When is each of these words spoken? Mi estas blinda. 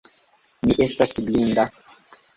Mi 0.69 0.77
estas 0.87 1.13
blinda. 1.29 1.71